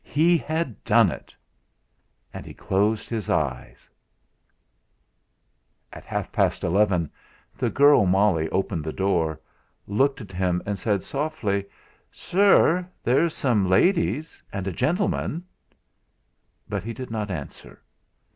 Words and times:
He 0.03 0.35
had 0.35 0.83
done 0.83 1.11
it! 1.11 1.35
And 2.33 2.43
he 2.43 2.55
closed 2.55 3.07
his 3.07 3.29
eyes.... 3.29 3.87
At 5.93 6.05
half 6.05 6.31
past 6.31 6.63
eleven 6.63 7.11
the 7.55 7.69
girl 7.69 8.07
Molly, 8.07 8.49
opening 8.49 8.81
the 8.81 8.93
door, 8.93 9.39
looked 9.85 10.19
at 10.19 10.31
him 10.31 10.63
and 10.65 10.79
said 10.79 11.03
softly: 11.03 11.65
"Sirr! 12.11 12.89
there's 13.03 13.35
some 13.35 13.69
ladies, 13.69 14.41
and 14.51 14.65
a 14.65 14.71
gentleman!" 14.71 15.45
But 16.67 16.81
he 16.83 16.93
did 16.95 17.11
not 17.11 17.29
answer. 17.29 17.79